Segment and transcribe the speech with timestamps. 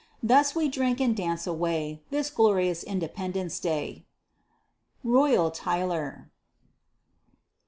[0.23, 4.03] Thus we drink and dance away, This glorious INDEPENDENCE DAY!
[5.03, 6.31] ROYALL TYLER.